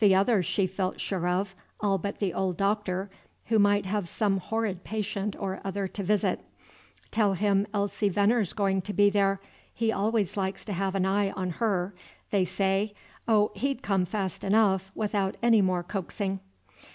The 0.00 0.14
others 0.14 0.46
she 0.46 0.66
felt 0.66 1.00
sure 1.02 1.28
of, 1.28 1.54
all 1.80 1.98
but 1.98 2.18
the 2.18 2.32
old 2.32 2.56
Doctor, 2.56 3.10
he 3.44 3.58
might 3.58 3.84
have 3.84 4.08
some 4.08 4.38
horrid 4.38 4.84
patient 4.84 5.36
or 5.38 5.60
other 5.66 5.86
to 5.86 6.02
visit; 6.02 6.40
tell 7.10 7.34
him 7.34 7.66
Elsie 7.74 8.08
Venner's 8.08 8.54
going 8.54 8.80
to 8.80 8.94
be 8.94 9.10
there, 9.10 9.38
he 9.74 9.92
always 9.92 10.34
likes 10.34 10.64
to 10.64 10.72
have 10.72 10.94
an 10.94 11.04
eye 11.04 11.30
on 11.32 11.50
her, 11.60 11.92
they 12.30 12.46
say, 12.46 12.94
oh, 13.28 13.52
he'd 13.54 13.82
come 13.82 14.06
fast 14.06 14.44
enough, 14.44 14.90
without 14.94 15.36
any 15.42 15.60
more 15.60 15.82
coaxing. 15.82 16.40